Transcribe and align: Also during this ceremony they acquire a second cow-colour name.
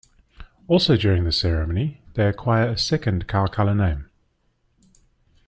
Also 0.67 0.97
during 0.97 1.25
this 1.25 1.37
ceremony 1.37 2.01
they 2.15 2.25
acquire 2.25 2.67
a 2.69 2.75
second 2.75 3.27
cow-colour 3.27 3.75
name. 3.75 4.09